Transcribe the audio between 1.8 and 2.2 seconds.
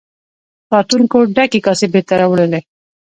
بیرته